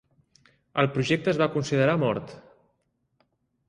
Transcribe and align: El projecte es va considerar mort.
El 0.85 0.89
projecte 0.95 1.31
es 1.35 1.41
va 1.43 1.51
considerar 1.59 1.97
mort. 2.09 2.37